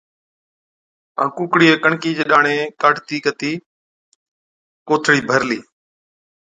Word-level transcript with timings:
ائُون 1.21 1.29
ڪُوڪڙِيئَي 1.35 1.73
ڪڻڪِي 1.83 2.11
چي 2.17 2.23
ڏاڻي 2.31 2.57
ڪاڍتِي 2.81 3.17
ڪتِي 3.25 3.51
ڪوٿڙِي 4.87 5.19
ڀرلِي۔ 5.29 5.59